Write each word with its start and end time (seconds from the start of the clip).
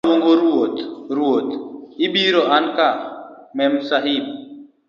mama 0.03 0.09
luongo 0.09 0.31
ruoth 0.41 0.79
ruoth. 1.15 1.51
obiro 2.05 2.41
anka 2.57 2.87
Memsahib. 3.57 4.25